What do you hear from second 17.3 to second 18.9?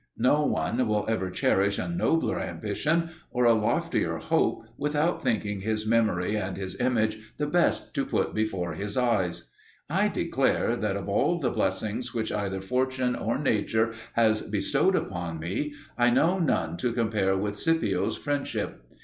with Scipio's friendship.